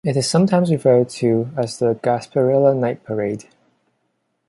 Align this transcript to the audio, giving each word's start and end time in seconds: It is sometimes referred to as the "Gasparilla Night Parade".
It 0.03 0.17
is 0.17 0.27
sometimes 0.27 0.71
referred 0.71 1.09
to 1.09 1.51
as 1.55 1.77
the 1.77 1.93
"Gasparilla 1.93 2.75
Night 2.75 3.03
Parade". 3.03 3.45